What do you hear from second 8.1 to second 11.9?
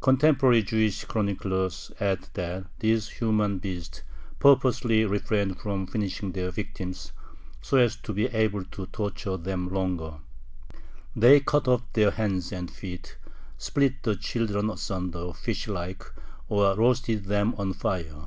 be able to torture them longer. They cut off